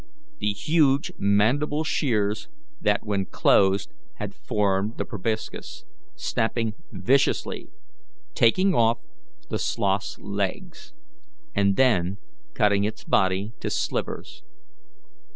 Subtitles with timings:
[0.39, 2.49] The huge mandible shears
[2.81, 5.85] that when closed had formed the proboscis,
[6.15, 6.57] snapped
[6.91, 7.69] viciously,
[8.33, 8.97] taking off
[9.51, 10.95] the sloth's legs
[11.53, 12.17] and then
[12.55, 14.41] cutting its body to slivers.